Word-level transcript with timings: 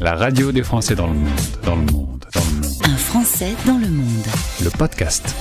La 0.00 0.14
radio 0.14 0.50
des 0.50 0.62
Français 0.62 0.94
dans 0.94 1.08
le 1.08 1.12
monde, 1.12 1.28
dans 1.62 1.76
le 1.76 1.82
monde, 1.82 2.24
dans 2.32 2.40
le 2.40 2.62
monde. 2.62 2.74
Un 2.84 2.96
Français 2.96 3.54
dans 3.66 3.76
le 3.76 3.86
monde. 3.86 4.26
Le 4.64 4.70
podcast. 4.70 5.36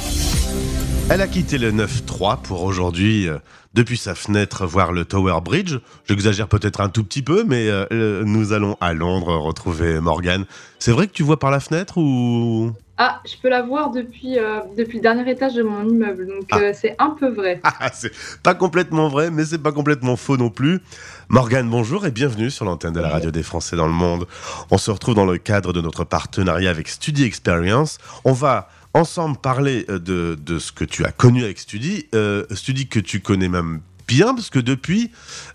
Elle 1.10 1.22
a 1.22 1.28
quitté 1.28 1.58
le 1.58 1.72
9-3 1.72 2.42
pour 2.42 2.64
aujourd'hui, 2.64 3.30
euh, 3.30 3.38
depuis 3.74 3.98
sa 3.98 4.16
fenêtre, 4.16 4.66
voir 4.66 4.92
le 4.92 5.06
Tower 5.06 5.40
Bridge. 5.42 5.78
J'exagère 6.10 6.50
peut-être 6.50 6.82
un 6.82 6.90
tout 6.90 7.06
petit 7.06 7.22
peu, 7.22 7.46
mais 7.46 7.70
euh, 7.70 8.24
nous 8.26 8.52
allons 8.52 8.76
à 8.82 8.94
Londres 8.94 9.34
retrouver 9.38 10.02
Morgane. 10.02 10.44
C'est 10.78 10.92
vrai 10.92 11.08
que 11.08 11.14
tu 11.14 11.24
vois 11.24 11.40
par 11.40 11.52
la 11.52 11.62
fenêtre 11.62 11.98
ou? 11.98 12.74
Ah, 13.02 13.22
je 13.26 13.36
peux 13.42 13.48
la 13.48 13.62
voir 13.62 13.92
depuis, 13.92 14.38
euh, 14.38 14.60
depuis 14.78 14.98
le 14.98 15.02
dernier 15.02 15.32
étage 15.32 15.54
de 15.54 15.64
mon 15.64 15.88
immeuble, 15.88 16.28
donc 16.28 16.52
euh, 16.52 16.74
c'est 16.76 16.98
un 17.00 17.12
peu 17.12 17.30
vrai. 17.30 17.62
Ah, 17.80 17.90
C'est 17.94 18.12
pas 18.44 18.56
complètement 18.56 19.08
vrai, 19.08 19.32
mais 19.32 19.46
c'est 19.46 19.58
pas 19.58 19.72
complètement 19.72 20.18
faux 20.18 20.36
non 20.36 20.50
plus. 20.50 20.82
Morgane, 21.30 21.70
bonjour 21.70 22.06
et 22.06 22.12
bienvenue 22.12 22.52
sur 22.52 22.66
l'antenne 22.66 22.92
de 22.92 23.00
la 23.00 23.08
radio 23.08 23.32
des 23.32 23.42
Français 23.42 23.78
dans 23.78 23.88
le 23.88 23.94
monde. 23.94 24.28
On 24.70 24.78
se 24.78 24.92
retrouve 24.92 25.16
dans 25.16 25.26
le 25.26 25.38
cadre 25.38 25.72
de 25.72 25.80
notre 25.80 26.04
partenariat 26.04 26.70
avec 26.70 26.90
Studi 26.90 27.24
Experience. 27.24 28.00
On 28.26 28.34
va 28.34 28.68
ensemble 28.94 29.38
parler 29.38 29.86
euh, 29.90 29.98
de, 29.98 30.38
de 30.38 30.60
ce 30.60 30.74
que 30.74 30.84
tu 30.84 31.06
as 31.06 31.14
connu 31.14 31.46
avec 31.46 31.58
Studi, 31.60 32.08
euh, 32.14 32.44
Studi 32.52 32.90
que 32.90 33.00
tu 33.00 33.22
connais 33.22 33.48
même 33.48 33.80
bien, 34.10 34.34
parce 34.34 34.50
que 34.50 34.60
depuis, 34.60 35.12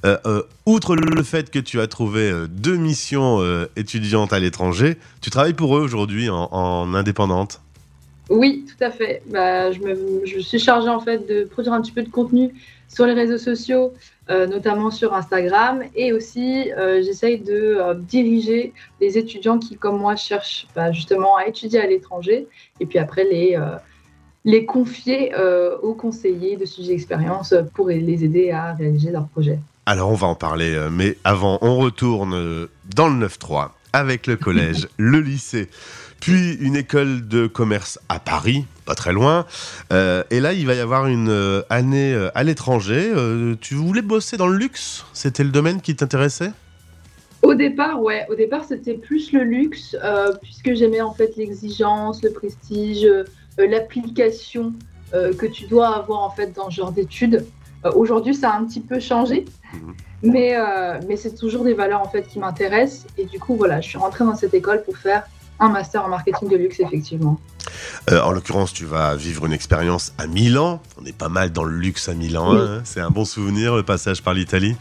euh, 0.06 0.16
euh, 0.26 0.42
outre 0.64 0.94
le, 0.94 1.22
fait 1.24 1.50
que 1.50 1.58
tu 1.58 1.80
as 1.80 1.88
trouvé 1.88 2.30
euh, 2.30 2.46
deux 2.46 2.76
missions 2.76 3.42
étudiantes 3.76 4.32
à 4.32 4.38
l'étranger, 4.38 4.96
tu 5.20 5.30
travailles 5.30 5.54
pour 5.54 5.76
eux 5.76 5.80
aujourd'hui 5.80 6.30
en, 6.30 6.48
en 6.52 6.94
indépendante? 6.94 7.60
Oui, 8.30 8.64
tout 8.66 8.82
à 8.82 8.90
fait. 8.90 9.22
Bah, 9.26 9.72
je, 9.72 10.38
suis 10.40 10.58
chargée 10.58 10.88
en 10.88 11.00
fait 11.00 11.28
de 11.28 11.44
produire 11.44 11.74
un 11.74 11.82
petit 11.82 11.92
peu 11.92 12.02
de 12.02 12.08
contenu 12.08 12.54
sur 12.88 13.06
les 13.06 13.12
réseaux 13.12 13.38
sociaux, 13.38 13.92
notamment 14.28 14.90
sur 14.90 15.12
Instagram, 15.14 15.82
et 15.96 16.12
aussi 16.12 16.70
j'essaye 17.02 17.38
de 17.38 17.78
diriger 17.98 18.72
les 19.00 19.18
étudiants 19.18 19.58
qui, 19.58 19.76
comme 19.76 19.98
moi, 19.98 20.14
cherchent 20.14 20.66
bah, 20.76 20.92
justement 20.92 21.36
à 21.36 21.46
étudier 21.46 21.80
à 21.80 21.86
l'étranger, 21.86 22.46
et 22.78 22.86
puis 22.86 22.98
après 22.98 23.24
les, 23.24 23.58
les 24.44 24.66
confier 24.66 25.34
euh, 25.34 25.76
aux 25.78 25.94
conseillers 25.94 26.56
de 26.56 26.66
sujet 26.66 26.92
expérience 26.92 27.54
pour 27.74 27.88
les 27.88 28.24
aider 28.24 28.50
à 28.50 28.74
réaliser 28.74 29.10
leurs 29.10 29.28
projets. 29.28 29.58
Alors 29.86 30.10
on 30.10 30.14
va 30.14 30.26
en 30.26 30.34
parler, 30.34 30.74
euh, 30.74 30.88
mais 30.90 31.16
avant 31.24 31.58
on 31.60 31.76
retourne 31.76 32.34
euh, 32.34 32.66
dans 32.94 33.08
le 33.08 33.26
9-3 33.26 33.70
avec 33.92 34.26
le 34.26 34.36
collège, 34.36 34.88
le 34.96 35.20
lycée, 35.20 35.68
puis 36.20 36.54
une 36.54 36.74
école 36.74 37.28
de 37.28 37.46
commerce 37.46 37.98
à 38.08 38.18
Paris, 38.18 38.64
pas 38.86 38.94
très 38.94 39.12
loin. 39.12 39.44
Euh, 39.92 40.24
et 40.30 40.40
là 40.40 40.54
il 40.54 40.66
va 40.66 40.74
y 40.74 40.80
avoir 40.80 41.06
une 41.06 41.62
année 41.68 42.28
à 42.34 42.42
l'étranger. 42.44 43.12
Euh, 43.14 43.56
tu 43.60 43.74
voulais 43.74 44.02
bosser 44.02 44.36
dans 44.36 44.46
le 44.46 44.56
luxe? 44.56 45.04
C'était 45.12 45.44
le 45.44 45.50
domaine 45.50 45.80
qui 45.80 45.94
t'intéressait? 45.94 46.52
Au 47.42 47.52
départ, 47.52 48.00
ouais, 48.00 48.24
au 48.30 48.34
départ 48.34 48.64
c'était 48.64 48.94
plus 48.94 49.32
le 49.32 49.44
luxe, 49.44 49.94
euh, 50.02 50.32
puisque 50.40 50.72
j'aimais 50.72 51.02
en 51.02 51.12
fait 51.12 51.36
l'exigence, 51.36 52.22
le 52.22 52.32
prestige, 52.32 53.06
l'application 53.58 54.72
euh, 55.14 55.32
que 55.32 55.46
tu 55.46 55.66
dois 55.66 55.96
avoir 55.96 56.20
en 56.22 56.30
fait 56.30 56.52
dans 56.54 56.70
ce 56.70 56.76
genre 56.76 56.92
d'études. 56.92 57.44
Euh, 57.84 57.92
Aujourd'hui, 57.94 58.34
ça 58.34 58.50
a 58.50 58.56
un 58.58 58.64
petit 58.64 58.80
peu 58.80 58.98
changé, 59.00 59.44
Mhm. 59.74 59.94
mais, 60.22 60.56
euh, 60.56 60.98
mais 61.08 61.16
c'est 61.16 61.34
toujours 61.34 61.64
des 61.64 61.74
valeurs 61.74 62.00
en 62.00 62.08
fait 62.08 62.22
qui 62.26 62.38
m'intéressent. 62.38 63.06
Et 63.18 63.24
du 63.26 63.38
coup, 63.38 63.56
voilà, 63.56 63.80
je 63.80 63.88
suis 63.88 63.98
rentrée 63.98 64.24
dans 64.24 64.34
cette 64.36 64.54
école 64.54 64.82
pour 64.82 64.96
faire 64.96 65.24
un 65.60 65.68
master 65.68 66.04
en 66.04 66.08
marketing 66.08 66.48
de 66.48 66.56
luxe, 66.56 66.80
effectivement. 66.80 67.38
Euh, 68.10 68.20
En 68.22 68.32
l'occurrence, 68.32 68.72
tu 68.72 68.84
vas 68.86 69.14
vivre 69.14 69.46
une 69.46 69.52
expérience 69.52 70.12
à 70.18 70.26
Milan. 70.26 70.80
On 71.00 71.04
est 71.04 71.16
pas 71.16 71.28
mal 71.28 71.52
dans 71.52 71.64
le 71.64 71.76
luxe 71.76 72.08
à 72.08 72.14
Milan. 72.14 72.52
Oui. 72.52 72.58
hein. 72.60 72.80
C'est 72.84 73.00
un 73.00 73.10
bon 73.10 73.24
souvenir 73.24 73.76
le 73.76 73.82
passage 73.84 74.22
par 74.22 74.34
l'Italie? 74.34 74.74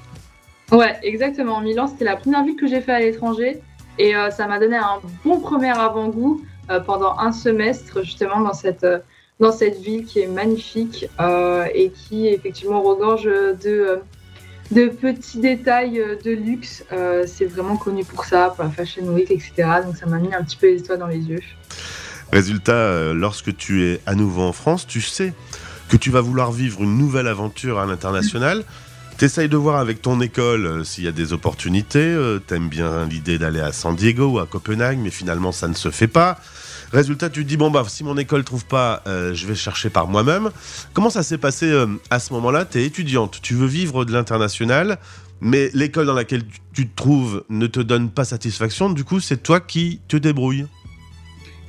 Ouais, 0.72 0.98
exactement. 1.04 1.62
Milan, 1.62 1.88
c'était 1.88 2.06
la 2.06 2.16
première 2.16 2.44
ville 2.44 2.56
que 2.56 2.68
j'ai 2.68 2.82
fait 2.82 2.94
à 2.94 3.00
l'étranger 3.00 3.62
et 3.98 4.16
euh, 4.16 4.32
ça 4.32 4.48
m'a 4.48 4.60
donné 4.60 4.78
un 4.78 5.00
bon 5.24 5.40
premier 5.40 5.70
avant-goût 5.70 6.44
euh, 6.70 6.80
pendant 6.80 7.18
un 7.20 7.32
semestre 7.32 8.04
justement 8.04 8.42
dans 8.42 8.54
cette, 8.54 8.84
euh, 8.84 9.00
dans 9.40 9.52
cette 9.52 9.80
ville 9.80 10.06
qui 10.06 10.20
est 10.20 10.28
magnifique 10.28 11.08
et 11.76 11.92
qui 11.92 12.28
effectivement 12.28 12.82
regorge 12.82 13.24
de, 13.24 14.00
de 14.72 14.88
petits 14.88 15.40
détails 15.40 16.02
de 16.24 16.32
luxe. 16.32 16.86
C'est 17.26 17.46
vraiment 17.46 17.76
connu 17.76 18.06
pour 18.06 18.26
ça, 18.26 18.54
pour 18.56 18.64
la 18.64 18.70
Fashion 18.70 19.06
Week, 19.08 19.32
etc. 19.32 19.52
Donc 19.84 19.98
ça 19.98 20.06
m'a 20.06 20.20
mis 20.20 20.34
un 20.34 20.44
petit 20.44 20.56
peu 20.56 20.68
les 20.68 20.80
étoiles 20.80 21.00
dans 21.00 21.08
les 21.08 21.18
yeux. 21.18 21.42
Résultat, 22.32 23.12
lorsque 23.14 23.58
tu 23.58 23.86
es 23.86 24.00
à 24.06 24.14
nouveau 24.14 24.44
en 24.44 24.54
France, 24.54 24.86
tu 24.88 25.02
sais 25.02 25.34
que 25.90 25.98
tu 25.98 26.12
vas 26.12 26.22
vouloir 26.22 26.52
vivre 26.52 26.82
une 26.82 26.98
nouvelle 26.98 27.28
aventure 27.28 27.80
à 27.80 27.86
l'international. 27.86 28.64
T'essayes 29.18 29.48
de 29.48 29.58
voir 29.58 29.78
avec 29.80 30.02
ton 30.02 30.20
école 30.22 30.66
euh, 30.66 30.84
s'il 30.84 31.04
y 31.06 31.08
a 31.08 31.12
des 31.12 31.34
opportunités. 31.34 32.00
euh, 32.00 32.40
T'aimes 32.40 32.68
bien 32.68 33.06
l'idée 33.06 33.38
d'aller 33.38 33.62
à 33.62 33.72
San 33.72 33.96
Diego 33.96 34.26
ou 34.34 34.40
à 34.40 34.48
Copenhague, 34.48 34.98
mais 35.02 35.12
finalement 35.12 35.52
ça 35.52 35.68
ne 35.68 35.74
se 35.74 35.92
fait 35.92 36.08
pas. 36.08 36.38
Résultat, 36.92 37.30
tu 37.30 37.44
te 37.44 37.48
dis 37.48 37.58
bon 37.58 37.72
bah 37.72 37.84
si 37.88 38.04
mon 38.04 38.18
école 38.18 38.44
trouve 38.44 38.66
pas, 38.66 39.02
euh, 39.08 39.34
je 39.34 39.48
vais 39.48 39.56
chercher 39.56 39.90
par 39.90 40.08
moi-même. 40.08 40.50
Comment 40.94 41.10
ça 41.10 41.24
s'est 41.24 41.38
passé 41.38 41.72
à 42.10 42.20
ce 42.20 42.34
moment-là? 42.34 42.66
T'es 42.66 42.84
étudiante, 42.84 43.40
tu 43.42 43.54
veux 43.54 43.66
vivre 43.68 44.04
de 44.04 44.12
l'international, 44.12 44.98
mais 45.42 45.70
l'école 45.74 46.06
dans 46.08 46.14
laquelle 46.14 46.44
tu- 46.74 46.88
te 46.88 46.96
trouves 46.96 47.44
ne 47.50 47.68
te 47.68 47.80
donne 47.80 48.10
pas 48.10 48.26
satisfaction. 48.26 48.90
Du 48.90 49.04
coup, 49.04 49.20
c'est 49.20 49.42
toi 49.42 49.60
qui 49.60 50.02
te 50.08 50.18
débrouilles. 50.18 50.66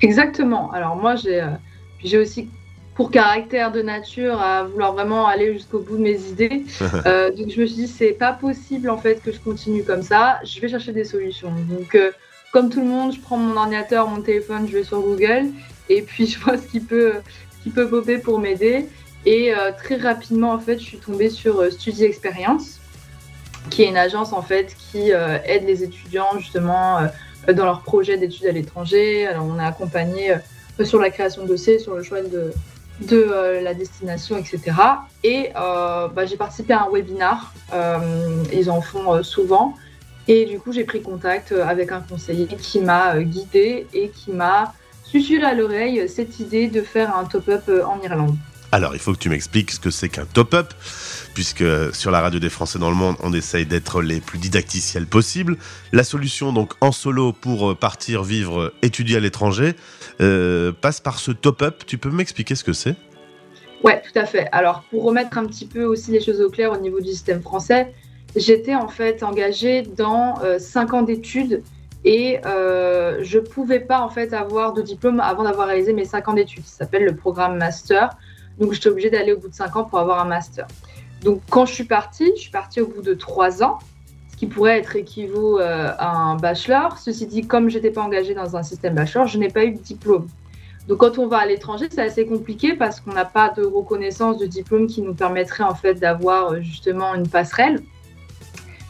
Exactement. 0.01 0.73
Alors 0.73 0.97
moi, 0.97 1.15
j'ai 1.17 2.19
aussi 2.19 2.49
pour 2.95 3.11
caractère 3.11 3.73
de 3.73 3.83
nature 3.83 4.41
à 4.41 4.65
vouloir 4.65 4.93
vraiment 4.93 5.27
aller 5.27 5.53
jusqu'au 5.53 5.81
bout 5.81 5.97
de 5.97 6.03
mes 6.03 6.21
idées. 6.29 6.65
Euh, 7.07 7.31
donc 7.31 7.51
je 7.51 7.61
me 7.61 7.67
suis 7.67 7.77
dit, 7.77 7.89
c'est 7.89 8.13
pas 8.13 8.33
possible 8.33 8.89
en 8.89 8.97
fait 8.97 9.21
que 9.23 9.33
je 9.33 9.39
continue 9.39 9.83
comme 9.83 10.03
ça. 10.03 10.39
Je 10.45 10.61
vais 10.61 10.69
chercher 10.69 10.93
des 10.93 11.05
solutions. 11.05 11.53
Donc 11.69 11.95
euh, 11.95 12.13
comme 12.53 12.71
tout 12.71 12.81
le 12.81 12.87
monde, 12.87 13.13
je 13.13 13.21
prends 13.21 13.37
mon 13.37 13.57
ordinateur, 13.57 14.09
mon 14.09 14.23
téléphone, 14.23 14.67
je 14.69 14.79
vais 14.79 14.85
sur 14.85 15.01
Google 15.01 15.47
et 15.89 16.03
puis 16.03 16.27
je 16.31 16.39
vois 16.39 16.57
ce 16.57 16.67
qui 16.67 16.81
peut, 16.81 17.15
ce 17.51 17.63
qui 17.65 17.71
peut 17.71 17.89
popper 17.89 18.19
pour 18.19 18.39
m'aider. 18.39 18.87
Et 19.27 19.55
euh, 19.55 19.73
très 19.73 19.97
rapidement, 19.97 20.53
en 20.53 20.59
fait, 20.59 20.79
je 20.79 20.85
suis 20.85 20.99
tombée 20.99 21.31
sur 21.31 21.71
Studi 21.73 22.05
Experience, 22.05 22.81
qui 23.71 23.83
est 23.83 23.89
une 23.89 23.97
agence 23.97 24.33
en 24.33 24.43
fait 24.43 24.75
qui 24.79 25.11
aide 25.11 25.65
les 25.67 25.83
étudiants 25.83 26.39
justement 26.39 27.01
dans 27.53 27.65
leurs 27.65 27.83
projets 27.83 28.17
d'études 28.17 28.47
à 28.47 28.53
l'étranger. 28.53 29.27
Alors 29.27 29.47
on 29.47 29.59
est 29.59 29.65
accompagné 29.65 30.35
sur 30.85 31.01
la 31.01 31.11
création 31.11 31.43
de 31.43 31.49
dossiers, 31.49 31.79
sur 31.79 31.95
le 31.95 32.03
choix 32.03 32.23
de, 32.23 32.53
de 33.01 33.17
euh, 33.17 33.61
la 33.61 33.75
destination, 33.75 34.37
etc. 34.37 34.61
Et 35.23 35.51
euh, 35.57 36.09
bah, 36.09 36.27
j'ai 36.27 36.37
participé 36.37 36.73
à 36.73 36.85
un 36.85 36.91
webinar, 36.91 37.53
euh, 37.73 38.43
ils 38.53 38.71
en 38.71 38.81
font 38.81 39.23
souvent. 39.23 39.75
Et 40.27 40.47
du 40.47 40.59
coup, 40.59 40.73
j'ai 40.73 40.85
pris 40.85 41.03
contact 41.03 41.53
avec 41.53 41.93
un 41.93 42.01
conseiller 42.01 42.47
qui 42.47 42.81
m'a 42.81 43.19
guidée 43.21 43.87
et 43.93 44.09
qui 44.09 44.33
m'a 44.33 44.73
susurré 45.03 45.45
à 45.45 45.55
l'oreille 45.55 46.09
cette 46.09 46.41
idée 46.41 46.69
de 46.69 46.81
faire 46.81 47.15
un 47.17 47.25
top-up 47.25 47.71
en 47.87 48.01
Irlande. 48.03 48.37
Alors, 48.75 48.93
il 48.97 48.99
faut 48.99 49.13
que 49.13 49.19
tu 49.19 49.29
m'expliques 49.29 49.71
ce 49.71 49.79
que 49.79 49.91
c'est 49.91 50.09
qu'un 50.09 50.25
top-up, 50.25 50.75
puisque 51.33 51.63
sur 51.95 52.11
la 52.11 52.21
radio 52.21 52.41
des 52.41 52.49
Français 52.49 52.81
dans 52.81 52.91
le 52.91 52.97
monde, 52.97 53.15
on 53.23 53.33
essaye 53.33 53.67
d'être 53.67 54.03
les 54.03 54.21
plus 54.21 54.39
didacticiels 54.39 55.07
possible. 55.07 55.59
La 55.93 56.03
solution, 56.03 56.53
donc, 56.53 56.73
en 56.81 56.91
solo 56.91 57.33
pour 57.33 57.71
euh, 57.71 57.75
partir 57.77 58.25
vivre, 58.25 58.61
euh, 58.61 58.75
étudier 58.83 59.19
à 59.19 59.21
l'étranger, 59.21 59.77
euh, 60.21 60.73
passe 60.73 60.99
par 60.99 61.21
ce 61.21 61.31
top-up. 61.31 61.85
Tu 61.87 61.99
peux 61.99 62.11
m'expliquer 62.11 62.57
ce 62.57 62.65
que 62.65 62.73
c'est? 62.73 62.97
Ouais, 63.85 64.03
tout 64.03 64.19
à 64.19 64.27
fait. 64.27 64.49
Alors, 64.51 64.83
pour 64.91 65.05
remettre 65.05 65.39
un 65.39 65.47
petit 65.47 65.67
peu 65.67 65.85
aussi 65.85 66.11
les 66.11 66.21
choses 66.21 66.41
au 66.41 66.51
clair 66.51 66.73
au 66.73 66.77
niveau 66.77 67.01
du 67.01 67.11
système 67.11 67.43
français, 67.43 67.95
j'étais 68.35 68.75
en 68.75 68.89
fait 68.89 69.23
engagée 69.23 69.83
dans 69.83 70.43
euh, 70.43 70.59
cinq 70.59 70.95
ans 70.95 71.03
d'études 71.03 71.63
et 72.05 72.41
euh, 72.45 73.21
je 73.23 73.39
pouvais 73.39 73.79
pas 73.79 74.01
en 74.01 74.09
fait 74.09 74.33
avoir 74.33 74.73
de 74.73 74.83
diplôme 74.83 75.21
avant 75.21 75.45
d'avoir 75.45 75.69
réalisé 75.69 75.93
mes 75.93 76.05
cinq 76.05 76.27
ans 76.27 76.33
d'études. 76.33 76.65
Ça 76.67 76.79
s'appelle 76.79 77.05
le 77.05 77.15
programme 77.15 77.57
master. 77.57 78.11
Donc, 78.59 78.73
j'étais 78.73 78.89
obligée 78.89 79.11
d'aller 79.11 79.33
au 79.33 79.39
bout 79.39 79.49
de 79.49 79.55
cinq 79.55 79.77
ans 79.77 79.85
pour 79.85 79.99
avoir 79.99 80.21
un 80.21 80.27
master. 80.27 80.67
Donc, 81.23 81.41
quand 81.51 81.65
je 81.65 81.73
suis 81.73 81.85
partie, 81.85 82.31
je 82.37 82.41
suis 82.43 82.51
partie 82.51 82.81
au 82.81 82.87
bout 82.87 83.03
de 83.03 83.15
trois 83.15 83.63
ans, 83.63 83.79
ce 84.31 84.37
qui 84.37 84.47
pourrait 84.47 84.79
être 84.79 84.95
équivaut 84.95 85.59
euh, 85.59 85.91
à 85.99 86.11
un 86.11 86.37
bachelor. 86.37 86.99
Ceci 86.99 87.27
dit, 87.27 87.47
comme 87.47 87.71
j'étais 87.71 87.91
pas 87.91 88.03
engagée 88.03 88.35
dans 88.35 88.57
un 88.57 88.63
système 88.63 88.95
bachelor, 88.95 89.27
je 89.27 89.39
n'ai 89.39 89.49
pas 89.49 89.65
eu 89.65 89.73
de 89.73 89.79
diplôme. 89.79 90.29
Donc 90.87 90.99
quand 90.99 91.19
on 91.19 91.27
va 91.27 91.39
à 91.39 91.47
l'étranger, 91.47 91.87
c'est 91.91 92.03
assez 92.03 92.27
compliqué 92.27 92.75
parce 92.75 93.01
qu'on 93.01 93.13
n'a 93.13 93.25
pas 93.25 93.49
de 93.49 93.65
reconnaissance 93.65 94.37
de 94.37 94.45
diplôme 94.45 94.87
qui 94.87 95.01
nous 95.01 95.15
permettrait 95.15 95.65
en 95.65 95.75
fait 95.75 95.95
d'avoir 95.95 96.53
euh, 96.53 96.61
justement 96.61 97.15
une 97.15 97.29
passerelle. 97.29 97.81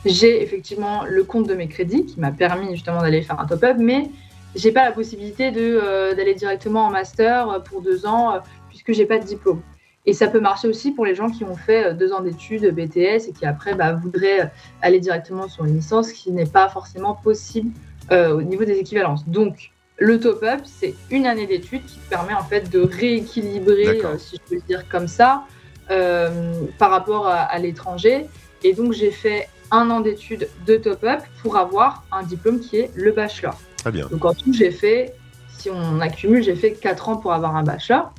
J'ai 0.05 0.43
effectivement 0.43 1.05
le 1.05 1.23
compte 1.23 1.47
de 1.47 1.55
mes 1.55 1.69
crédits 1.69 2.05
qui 2.05 2.19
m'a 2.19 2.33
permis 2.33 2.73
justement 2.73 3.01
d'aller 3.01 3.23
faire 3.23 3.39
un 3.39 3.47
top-up, 3.47 3.77
mais 3.79 4.11
j'ai 4.57 4.73
pas 4.73 4.85
la 4.85 4.93
possibilité 4.93 5.53
euh, 5.55 6.15
d'aller 6.15 6.35
directement 6.35 6.87
en 6.87 6.91
master 6.91 7.63
pour 7.63 7.81
deux 7.81 8.07
ans 8.07 8.41
puisque 8.75 8.93
j'ai 8.93 9.07
pas 9.07 9.19
de 9.19 9.25
diplôme. 9.25 9.63
Et 10.05 10.13
ça 10.13 10.27
peut 10.27 10.41
marcher 10.41 10.69
aussi 10.69 10.91
pour 10.91 11.07
les 11.07 11.15
gens 11.15 11.31
qui 11.31 11.45
ont 11.45 11.55
fait 11.55 11.87
euh, 11.87 11.95
deux 11.95 12.13
ans 12.13 12.21
d'études 12.21 12.75
BTS 12.75 13.29
et 13.29 13.33
qui 13.33 13.47
après 13.47 13.75
bah, 13.75 13.93
voudraient 13.93 14.43
euh, 14.43 14.47
aller 14.83 15.01
directement 15.01 15.49
sur 15.49 15.65
une 15.65 15.77
licence 15.77 16.13
qui 16.13 16.33
n'est 16.33 16.45
pas 16.45 16.69
forcément 16.69 17.15
possible 17.15 17.71
euh, 18.11 18.35
au 18.35 18.43
niveau 18.43 18.65
des 18.65 18.79
équivalences. 18.79 19.27
Donc 19.29 19.71
le 19.97 20.19
top-up, 20.19 20.61
c'est 20.65 20.95
une 21.11 21.25
année 21.25 21.47
d'études 21.47 21.87
qui 21.87 21.99
te 21.99 22.11
permet 22.11 22.35
en 22.35 22.43
fait 22.43 22.69
de 22.69 22.81
rééquilibrer, 22.81 24.01
euh, 24.05 24.19
si 24.19 24.37
je 24.37 24.41
peux 24.49 24.55
le 24.57 24.61
dire 24.63 24.89
comme 24.89 25.09
ça, 25.09 25.45
euh, 25.91 26.53
par 26.79 26.91
rapport 26.91 27.29
à, 27.29 27.43
à 27.43 27.59
l'étranger. 27.59 28.27
Et 28.63 28.73
donc 28.75 28.93
j'ai 28.93 29.13
fait 29.13 29.49
un 29.71 29.89
an 29.91 30.01
d'études 30.01 30.49
de 30.67 30.77
top-up 30.77 31.21
pour 31.43 31.57
avoir 31.57 32.05
un 32.13 32.25
diplôme 32.25 32.61
qui 32.61 32.77
est 32.77 32.91
le 32.95 33.13
bachelor. 33.13 33.59
Très 33.79 33.93
bien. 33.93 34.07
Donc 34.09 34.25
en 34.25 34.35
tout, 34.35 34.53
j'ai 34.53 34.71
fait, 34.71 35.15
si 35.57 35.71
on 35.71 36.01
accumule, 36.01 36.43
j'ai 36.43 36.57
fait 36.57 36.73
4 36.73 37.09
ans 37.09 37.17
pour 37.17 37.33
avoir 37.33 37.57
un 37.57 37.63
bachelor. 37.63 38.13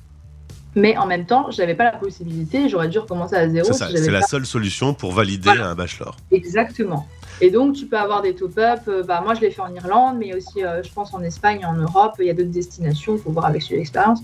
Mais 0.76 0.98
en 0.98 1.06
même 1.06 1.26
temps, 1.26 1.52
je 1.52 1.62
n'avais 1.62 1.76
pas 1.76 1.86
la 1.86 1.94
possibilité, 1.94 2.68
j'aurais 2.68 2.90
dû 2.90 3.00
recommencer 3.00 3.36
à 3.36 3.50
zéro. 3.50 3.72
C'est 3.72 3.98
si 3.98 4.10
la 4.10 4.20
pas... 4.20 4.28
seule 4.28 4.46
solution 4.46 4.94
pour 4.94 5.14
valider 5.14 5.50
voilà. 5.50 5.70
un 5.70 5.76
bachelor. 5.76 6.18
Exactement. 6.32 7.08
Et 7.42 7.50
donc, 7.50 7.76
tu 7.76 7.86
peux 7.86 7.98
avoir 7.98 8.22
des 8.22 8.34
top-up. 8.34 8.82
Euh, 8.88 9.04
bah, 9.04 9.22
moi, 9.24 9.34
je 9.34 9.42
l'ai 9.42 9.52
fait 9.52 9.62
en 9.62 9.74
Irlande, 9.74 10.18
mais 10.20 10.34
aussi, 10.36 10.64
euh, 10.64 10.82
je 10.84 10.92
pense, 10.92 11.14
en 11.14 11.22
Espagne, 11.22 11.66
en 11.66 11.74
Europe. 11.74 12.14
Il 12.20 12.26
y 12.26 12.30
a 12.30 12.34
d'autres 12.34 12.50
destinations, 12.50 13.16
il 13.16 13.22
faut 13.22 13.32
voir 13.32 13.46
avec 13.46 13.68
l'expérience. 13.70 14.22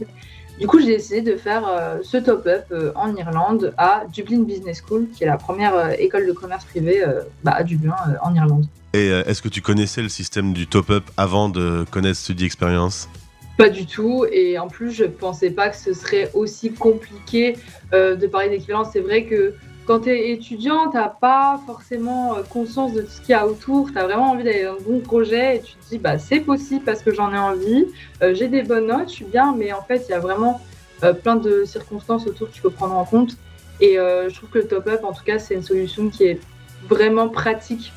Du 0.60 0.68
coup, 0.68 0.80
j'ai 0.80 0.98
décidé 0.98 1.22
de 1.22 1.36
faire 1.38 1.68
euh, 1.68 1.98
ce 2.04 2.18
top-up 2.18 2.74
en 2.96 3.16
Irlande 3.16 3.74
à 3.78 4.04
Dublin 4.14 4.44
Business 4.44 4.84
School, 4.86 5.08
qui 5.16 5.24
est 5.24 5.28
la 5.28 5.38
première 5.38 6.00
école 6.00 6.28
de 6.28 6.34
commerce 6.34 6.66
privée 6.66 7.04
bah, 7.44 7.54
à 7.56 7.64
Dublin, 7.64 7.96
en 8.22 8.36
Irlande. 8.36 8.66
Et 8.94 9.08
est-ce 9.08 9.42
que 9.42 9.50
tu 9.50 9.62
connaissais 9.62 10.02
le 10.02 10.10
système 10.10 10.54
du 10.54 10.68
top-up 10.68 11.04
avant 11.18 11.50
de 11.50 11.86
connaître 11.90 12.18
Study 12.18 12.46
Experience 12.46 13.10
pas 13.58 13.70
du 13.70 13.86
tout. 13.86 14.26
Et 14.32 14.58
en 14.58 14.68
plus, 14.68 14.92
je 14.92 15.06
pensais 15.06 15.52
pas 15.52 15.70
que 15.70 15.78
ce 15.78 15.94
serait 15.94 16.32
aussi 16.34 16.72
compliqué 16.72 17.58
euh, 17.94 18.16
de 18.16 18.28
parler 18.28 18.50
d'équivalence. 18.50 18.90
C'est 18.94 19.02
vrai 19.02 19.26
que 19.26 19.54
quand 19.86 20.02
tu 20.02 20.10
es 20.10 20.32
étudiant, 20.32 20.90
tu 20.90 20.98
n'as 20.98 21.10
pas 21.10 21.60
forcément 21.66 22.36
conscience 22.50 22.94
de 22.94 23.02
tout 23.02 23.10
ce 23.10 23.22
qu'il 23.22 23.32
y 23.32 23.34
a 23.34 23.48
autour. 23.48 23.92
Tu 23.92 23.98
as 23.98 24.06
vraiment 24.06 24.32
envie 24.32 24.44
d'aller 24.44 24.64
dans 24.64 24.74
un 24.74 24.82
bon 24.82 25.00
projet 25.00 25.58
et 25.58 25.62
tu 25.62 25.74
te 25.74 25.90
dis, 25.90 25.98
bah, 25.98 26.18
c'est 26.18 26.40
possible 26.40 26.84
parce 26.86 27.02
que 27.02 27.14
j'en 27.14 27.34
ai 27.34 27.38
envie. 27.38 27.88
Euh, 28.22 28.34
J'ai 28.34 28.48
des 28.48 28.64
bonnes 28.64 28.88
notes, 28.88 29.10
je 29.10 29.16
suis 29.16 29.26
bien, 29.26 29.56
mais 29.58 29.74
en 29.74 29.82
fait, 29.82 30.06
il 30.08 30.12
y 30.12 30.16
a 30.16 30.20
vraiment 30.20 30.62
euh, 31.04 31.14
plein 31.14 31.36
de 31.36 31.66
circonstances 31.66 32.28
autour 32.28 32.50
qu'il 32.52 32.62
faut 32.62 32.70
prendre 32.70 32.96
en 32.96 33.06
compte. 33.06 33.38
Et 33.80 33.96
je 33.96 34.36
trouve 34.36 34.50
que 34.50 34.60
le 34.60 34.68
top-up, 34.68 35.04
en 35.04 35.12
tout 35.12 35.24
cas, 35.24 35.40
c'est 35.40 35.56
une 35.56 35.64
solution 35.64 36.10
qui 36.10 36.26
est 36.26 36.40
vraiment 36.88 37.30
pratique 37.30 37.92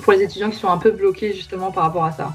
pour 0.00 0.12
les 0.12 0.22
étudiants 0.22 0.50
qui 0.50 0.58
sont 0.58 0.68
un 0.68 0.78
peu 0.78 0.90
bloqués 0.90 1.32
justement 1.34 1.70
par 1.70 1.84
rapport 1.84 2.04
à 2.04 2.12
ça. 2.12 2.32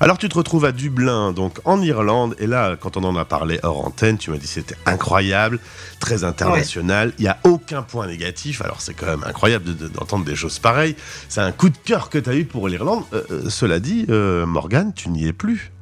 Alors 0.00 0.16
tu 0.16 0.28
te 0.28 0.36
retrouves 0.36 0.64
à 0.64 0.72
Dublin, 0.72 1.32
donc 1.32 1.58
en 1.64 1.82
Irlande, 1.82 2.36
et 2.38 2.46
là, 2.46 2.76
quand 2.80 2.96
on 2.96 3.02
en 3.02 3.16
a 3.16 3.24
parlé 3.24 3.58
hors 3.64 3.84
antenne, 3.84 4.16
tu 4.16 4.30
m'as 4.30 4.36
dit 4.36 4.46
c'était 4.46 4.76
incroyable, 4.86 5.58
très 5.98 6.22
international, 6.22 7.12
il 7.18 7.22
n'y 7.22 7.28
a 7.28 7.38
aucun 7.42 7.82
point 7.82 8.06
négatif, 8.06 8.62
alors 8.62 8.80
c'est 8.80 8.94
quand 8.94 9.06
même 9.06 9.24
incroyable 9.26 9.64
d'entendre 9.74 10.24
de, 10.24 10.30
de, 10.30 10.34
des 10.34 10.36
choses 10.36 10.60
pareilles, 10.60 10.94
c'est 11.28 11.40
un 11.40 11.50
coup 11.50 11.68
de 11.68 11.76
cœur 11.84 12.10
que 12.10 12.18
tu 12.18 12.30
as 12.30 12.34
eu 12.36 12.44
pour 12.44 12.68
l'Irlande, 12.68 13.02
euh, 13.12 13.48
cela 13.48 13.80
dit, 13.80 14.06
euh, 14.08 14.46
Morgane, 14.46 14.92
tu 14.94 15.08
n'y 15.08 15.26
es 15.26 15.32
plus. 15.32 15.72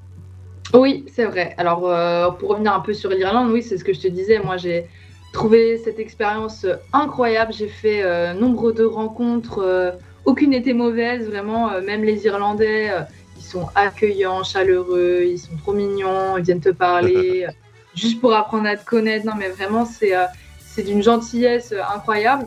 Oui, 0.73 1.05
c'est 1.15 1.27
vrai. 1.27 1.55
Alors 1.59 1.87
euh, 1.87 2.31
pour 2.31 2.49
revenir 2.51 2.73
un 2.73 2.81
peu 2.81 2.95
sur 2.95 3.11
l'Irlande, 3.11 3.51
oui, 3.51 3.63
c'est 3.63 3.77
ce 3.77 3.85
que 3.85 3.93
je 3.93 4.01
te 4.01 4.09
disais, 4.09 4.39
moi 4.39 4.57
j'ai 4.57 4.87
trouvé 5.33 5.79
cette 5.85 5.99
expérience 5.99 6.67
incroyable, 6.95 7.53
j'ai 7.53 7.69
fait 7.69 8.03
euh, 8.03 8.33
nombre 8.33 8.73
de 8.73 8.85
rencontres 8.85 9.95
aucune 10.27 10.51
n'était 10.51 10.73
mauvaise, 10.73 11.29
vraiment, 11.29 11.71
euh, 11.71 11.81
même 11.81 12.05
les 12.05 12.27
Irlandais, 12.27 12.91
euh, 12.91 13.03
ils 13.39 13.45
sont 13.45 13.69
accueillants, 13.75 14.43
chaleureux, 14.43 15.23
ils 15.25 15.39
sont 15.39 15.57
trop 15.57 15.73
mignons, 15.73 16.37
ils 16.37 16.45
viennent 16.45 16.61
te 16.61 16.71
parler, 16.71 17.45
euh, 17.49 17.53
juste 17.95 18.21
pour 18.21 18.35
apprendre 18.35 18.69
à 18.69 18.77
te 18.77 18.85
connaître. 18.85 19.25
Non, 19.25 19.35
mais 19.39 19.49
vraiment, 19.49 19.87
c'est 19.87 20.13
c'est 20.61 20.83
d'une 20.83 21.03
gentillesse 21.03 21.73
incroyable. 21.95 22.47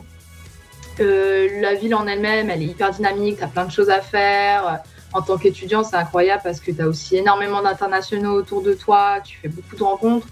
la 0.99 1.73
ville 1.73 1.95
en 1.95 2.05
elle-même, 2.05 2.51
elle 2.51 2.61
est 2.61 2.67
hyper 2.67 2.91
dynamique, 2.91 3.37
tu 3.37 3.43
as 3.43 3.47
plein 3.47 3.65
de 3.65 3.71
choses 3.71 3.89
à 3.89 4.01
faire. 4.01 4.81
En 5.13 5.23
tant 5.23 5.37
qu'étudiant, 5.39 5.83
c'est 5.83 5.95
incroyable 5.95 6.41
parce 6.43 6.59
que 6.59 6.69
tu 6.71 6.79
as 6.79 6.87
aussi 6.87 7.15
énormément 7.15 7.63
d'internationaux 7.63 8.33
autour 8.33 8.61
de 8.61 8.73
toi, 8.73 9.19
tu 9.23 9.39
fais 9.39 9.47
beaucoup 9.47 9.75
de 9.75 9.83
rencontres. 9.83 10.27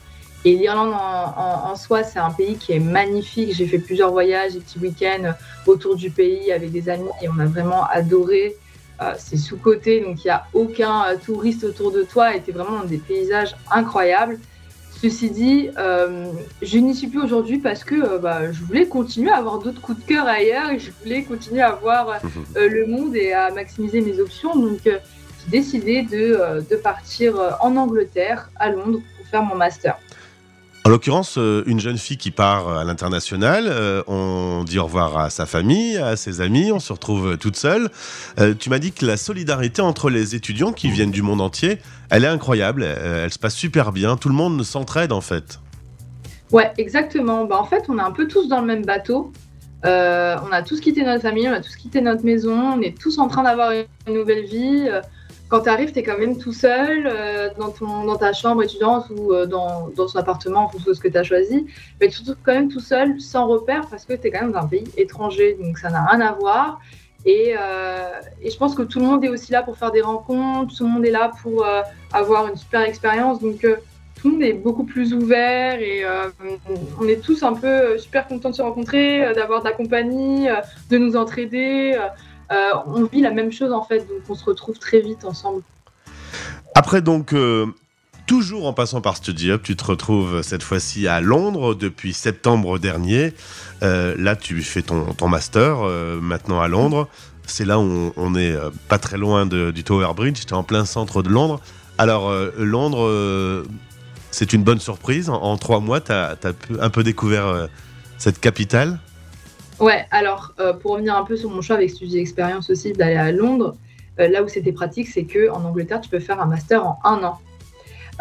Et 0.47 0.55
l'Irlande 0.55 0.93
en, 0.93 0.95
en, 0.95 1.71
en, 1.71 1.75
soi, 1.75 2.03
c'est 2.03 2.19
un 2.19 2.29
pays 2.29 2.55
qui 2.55 2.71
est 2.71 2.79
magnifique. 2.79 3.53
J'ai 3.53 3.67
fait 3.67 3.79
plusieurs 3.79 4.13
voyages, 4.13 4.53
des 4.53 4.61
petits 4.61 4.79
week-ends 4.79 5.33
autour 5.65 5.97
du 5.97 6.09
pays 6.09 6.53
avec 6.53 6.71
des 6.71 6.87
amis 6.87 7.09
et 7.21 7.27
on 7.27 7.37
a 7.37 7.45
vraiment 7.45 7.83
adoré. 7.83 8.55
Euh, 9.01 9.11
c'est 9.17 9.35
sous-côté, 9.35 9.99
donc 9.99 10.23
il 10.23 10.27
n'y 10.27 10.31
a 10.31 10.45
aucun 10.53 11.03
euh, 11.03 11.17
touriste 11.17 11.65
autour 11.65 11.91
de 11.91 12.03
toi 12.03 12.33
et 12.33 12.41
tu 12.41 12.51
es 12.51 12.53
vraiment 12.53 12.79
dans 12.79 12.85
des 12.85 12.97
paysages 12.97 13.57
incroyables. 13.69 14.39
Ceci 15.01 15.29
dit, 15.31 15.69
euh, 15.77 16.31
je 16.61 16.77
n'y 16.77 16.95
suis 16.95 17.07
plus 17.07 17.21
aujourd'hui 17.21 17.57
parce 17.57 17.83
que 17.83 18.17
bah, 18.17 18.49
je 18.49 18.63
voulais 18.63 18.87
continuer 18.87 19.31
à 19.31 19.39
avoir 19.39 19.59
d'autres 19.59 19.81
coups 19.81 19.99
de 19.99 20.07
cœur 20.07 20.27
ailleurs 20.27 20.69
et 20.69 20.79
je 20.79 20.91
voulais 21.03 21.23
continuer 21.23 21.61
à 21.61 21.73
voir 21.73 22.21
le 22.55 22.85
monde 22.87 23.17
et 23.17 23.33
à 23.33 23.51
maximiser 23.51 23.99
mes 23.99 24.21
options. 24.21 24.55
Donc 24.55 24.79
j'ai 24.85 25.01
décidé 25.49 26.03
de, 26.03 26.63
de 26.69 26.75
partir 26.77 27.57
en 27.59 27.75
Angleterre, 27.75 28.49
à 28.55 28.69
Londres, 28.69 29.01
pour 29.17 29.27
faire 29.27 29.43
mon 29.43 29.55
master. 29.55 29.97
En 30.87 30.89
l'occurrence, 30.89 31.35
une 31.35 31.81
jeune 31.81 31.97
fille 31.97 32.15
qui 32.15 32.31
part 32.31 32.69
à 32.69 32.85
l'international, 32.85 33.65
euh, 33.67 34.01
on 34.07 34.63
dit 34.63 34.79
au 34.79 34.85
revoir 34.85 35.17
à 35.17 35.29
sa 35.29 35.45
famille, 35.45 35.97
à 35.97 36.15
ses 36.15 36.39
amis, 36.39 36.71
on 36.71 36.79
se 36.79 36.93
retrouve 36.93 37.37
toute 37.37 37.57
seule. 37.57 37.89
Euh, 38.39 38.53
tu 38.57 38.69
m'as 38.69 38.79
dit 38.79 38.93
que 38.93 39.05
la 39.05 39.17
solidarité 39.17 39.81
entre 39.81 40.09
les 40.09 40.33
étudiants 40.33 40.71
qui 40.71 40.89
viennent 40.89 41.11
du 41.11 41.21
monde 41.21 41.41
entier, 41.41 41.79
elle 42.09 42.23
est 42.23 42.29
incroyable, 42.29 42.83
elle, 42.83 43.33
se 43.33 43.37
passe 43.37 43.55
super 43.55 43.91
bien, 43.91 44.15
tout 44.15 44.29
le 44.29 44.35
monde 44.35 44.63
s'entraide 44.63 45.11
en 45.11 45.19
fait. 45.19 45.59
Ouais, 46.53 46.71
exactement. 46.77 47.43
Bah, 47.43 47.57
en 47.59 47.65
fait, 47.65 47.83
on 47.89 47.97
est 47.97 48.01
un 48.01 48.11
peu 48.11 48.25
tous 48.29 48.47
dans 48.47 48.61
le 48.61 48.67
même 48.67 48.85
bateau. 48.85 49.33
Euh, 49.83 50.37
on 50.47 50.53
a 50.53 50.61
tous 50.61 50.79
quitté 50.79 51.03
notre 51.03 51.23
famille, 51.23 51.49
on 51.49 51.53
a 51.53 51.59
tous 51.59 51.75
quitté 51.75 51.99
notre 51.99 52.23
maison, 52.23 52.75
on 52.77 52.81
est 52.81 52.97
tous 52.97 53.17
en 53.17 53.27
train 53.27 53.43
d'avoir 53.43 53.73
une 53.73 54.13
nouvelle 54.13 54.45
vie 54.45 54.87
quand 55.49 55.61
tu 55.61 55.69
arrives, 55.69 55.91
tu 55.91 55.99
es 55.99 56.03
quand 56.03 56.17
même 56.17 56.37
tout 56.37 56.51
seul 56.51 57.07
euh, 57.07 57.49
dans, 57.57 57.69
ton, 57.69 58.05
dans 58.05 58.17
ta 58.17 58.33
chambre 58.33 58.63
étudiante 58.63 59.05
ou 59.09 59.33
euh, 59.33 59.45
dans, 59.45 59.89
dans 59.95 60.07
son 60.07 60.19
appartement 60.19 60.65
en 60.65 60.69
fonction 60.69 60.91
de 60.91 60.95
ce 60.95 60.99
que 60.99 61.07
tu 61.07 61.17
as 61.17 61.23
choisi. 61.23 61.65
Mais 62.01 62.09
tu 62.09 62.23
te 62.23 62.31
quand 62.31 62.53
même 62.53 62.69
tout 62.69 62.79
seul, 62.79 63.19
sans 63.21 63.47
repère, 63.47 63.87
parce 63.89 64.05
que 64.05 64.13
tu 64.13 64.27
es 64.27 64.31
quand 64.31 64.41
même 64.41 64.51
dans 64.51 64.59
un 64.59 64.67
pays 64.67 64.83
étranger. 64.97 65.57
Donc 65.61 65.77
ça 65.77 65.89
n'a 65.89 66.05
rien 66.05 66.21
à 66.21 66.33
voir. 66.33 66.81
Et, 67.25 67.55
euh, 67.57 68.09
et, 68.41 68.51
je 68.51 68.57
pense 68.57 68.75
que 68.75 68.83
tout 68.83 68.99
le 68.99 69.05
monde 69.05 69.23
est 69.23 69.29
aussi 69.29 69.51
là 69.51 69.63
pour 69.63 69.77
faire 69.77 69.91
des 69.91 70.01
rencontres, 70.01 70.75
tout 70.77 70.85
le 70.85 70.89
monde 70.89 71.05
est 71.05 71.11
là 71.11 71.31
pour 71.41 71.65
avoir 72.13 72.47
une 72.47 72.55
super 72.55 72.81
expérience. 72.81 73.41
Donc 73.41 73.59
tout 73.61 74.27
le 74.27 74.31
monde 74.31 74.43
est 74.43 74.53
beaucoup 74.53 74.85
plus 74.85 75.13
ouvert 75.13 75.79
et 75.81 76.03
on 77.01 77.07
est 77.07 77.21
tous 77.21 77.43
un 77.43 77.53
peu 77.53 77.97
super 77.97 78.27
contents 78.27 78.51
de 78.51 78.55
se 78.55 78.61
rencontrer, 78.61 79.33
d'avoir 79.33 79.59
de 79.59 79.65
la 79.65 79.73
compagnie, 79.73 80.47
de 80.89 80.97
nous 80.97 81.17
entraider. 81.17 81.97
Euh, 82.51 82.71
on 82.85 83.03
vit 83.05 83.21
la 83.21 83.31
même 83.31 83.51
chose 83.51 83.73
en 83.73 83.83
fait, 83.83 83.99
donc 83.99 84.21
on 84.29 84.35
se 84.35 84.45
retrouve 84.45 84.79
très 84.79 85.01
vite 85.01 85.25
ensemble. 85.25 85.61
Après 86.75 87.01
donc, 87.01 87.33
euh, 87.33 87.65
toujours 88.25 88.67
en 88.67 88.73
passant 88.73 89.01
par 89.01 89.17
Study 89.17 89.51
Up, 89.51 89.63
tu 89.63 89.75
te 89.75 89.83
retrouves 89.83 90.41
cette 90.43 90.63
fois-ci 90.63 91.07
à 91.07 91.19
Londres 91.19 91.75
depuis 91.75 92.13
septembre 92.13 92.79
dernier. 92.79 93.33
Euh, 93.83 94.15
là, 94.17 94.35
tu 94.35 94.61
fais 94.61 94.81
ton, 94.81 95.13
ton 95.13 95.27
master 95.27 95.79
maintenant 96.21 96.61
à 96.61 96.67
Londres. 96.67 97.07
C'est 97.45 97.65
là 97.65 97.79
où 97.79 97.83
on, 97.83 98.13
on 98.17 98.35
est 98.35 98.55
pas 98.87 98.99
très 98.99 99.17
loin 99.17 99.45
du 99.45 99.83
Tower 99.83 100.13
Bridge, 100.15 100.45
tu 100.45 100.47
es 100.47 100.53
en 100.53 100.63
plein 100.63 100.85
centre 100.85 101.23
de 101.23 101.29
Londres. 101.29 101.61
Alors, 101.97 102.31
Londres, 102.57 103.65
c'est 104.31 104.53
une 104.53 104.63
bonne 104.63 104.79
surprise. 104.79 105.29
En, 105.29 105.57
trois 105.57 105.79
mois, 105.79 106.01
tu 106.01 106.11
as, 106.11 106.37
un 106.79 106.89
peu 106.89 107.03
découvert 107.03 107.67
cette 108.17 108.39
capitale. 108.39 108.99
Ouais, 109.79 110.05
alors 110.09 110.53
euh, 110.59 110.73
pour 110.73 110.93
revenir 110.93 111.15
un 111.15 111.23
peu 111.23 111.35
sur 111.35 111.51
mon 111.51 111.61
choix 111.61 111.75
avec 111.75 111.91
Study 111.91 112.17
Experience 112.17 112.69
aussi 112.71 112.93
d'aller 112.93 113.15
à 113.15 113.31
Londres, 113.31 113.75
euh, 114.19 114.27
là 114.27 114.41
où 114.41 114.47
c'était 114.47 114.71
pratique, 114.71 115.07
c'est 115.07 115.25
que 115.25 115.51
en 115.51 115.63
Angleterre, 115.65 116.01
tu 116.01 116.09
peux 116.09 116.19
faire 116.19 116.41
un 116.41 116.47
master 116.47 116.85
en 116.85 116.99
un 117.03 117.23
an. 117.23 117.39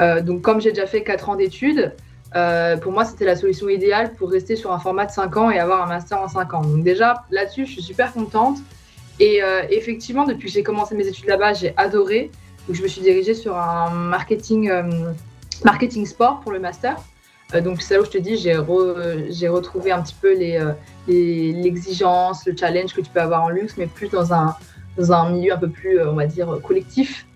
Euh, 0.01 0.21
donc 0.21 0.43
comme 0.43 0.61
j'ai 0.61 0.71
déjà 0.71 0.87
fait 0.87 1.03
4 1.03 1.31
ans 1.31 1.37
d'études, 1.37 1.95
pour 2.83 2.93
moi 2.93 3.07
c'était 3.07 3.25
la 3.25 3.37
solution 3.37 3.71
idéale 3.71 4.13
pour 4.13 4.31
rester 4.31 4.57
sur 4.57 4.71
un 4.71 4.79
format 4.79 5.07
de 5.07 5.11
5 5.11 5.35
ans 5.39 5.51
et 5.51 5.59
avoir 5.59 5.83
un 5.83 5.87
master 5.87 6.21
en 6.21 6.29
5 6.29 6.53
ans. 6.53 6.61
Donc 6.61 6.85
déjà 6.85 7.25
là-dessus, 7.31 7.65
je 7.65 7.73
suis 7.73 7.83
super 7.83 8.13
contente. 8.13 8.59
Et 9.19 9.41
effectivement, 9.71 10.27
depuis 10.27 10.49
que 10.49 10.53
j'ai 10.53 10.63
commencé 10.63 10.95
mes 10.95 11.07
études 11.07 11.25
là-bas, 11.25 11.55
j'ai 11.55 11.73
adoré. 11.79 12.31
Donc 12.69 12.77
je 12.77 12.83
me 12.83 12.89
suis 12.89 13.01
dirigée 13.01 13.33
sur 13.33 13.57
un 13.57 13.89
marketing, 13.89 14.71
marketing 15.65 16.05
sport 16.05 16.41
pour 16.41 16.53
le 16.53 16.59
master. 16.59 16.99
Euh, 17.55 17.61
donc 17.61 17.83
c'est 17.83 17.95
là 17.95 18.01
où 18.01 18.05
je 18.05 18.11
te 18.11 18.19
dis, 18.19 18.37
j'ai 18.37 18.57
re, 18.57 19.49
retrouvé 19.49 19.93
un 19.93 20.03
petit 20.03 20.17
peu 20.21 20.35
l'exigence, 21.07 22.45
les, 22.45 22.53
le 22.53 22.59
challenge 22.59 22.93
que 22.93 23.01
tu 23.01 23.11
peux 23.11 23.21
avoir 23.21 23.45
en 23.45 23.51
luxe, 23.51 23.75
mais 23.77 23.87
plus 23.87 24.09
dans 24.09 24.33
un, 24.33 24.57
dans 24.97 25.13
un 25.13 25.31
milieu 25.31 25.53
un 25.53 25.59
peu 25.59 25.69
plus, 25.69 26.01
on 26.03 26.15
va 26.15 26.27
dire, 26.27 26.59
collectif. 26.63 27.27